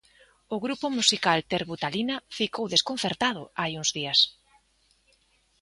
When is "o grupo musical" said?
0.55-1.39